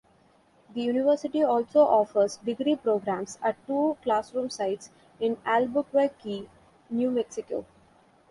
[0.73, 4.89] The University also offers degree programs at two classroom sites
[5.19, 6.49] in Albuquerque,
[6.89, 7.65] New Mexico.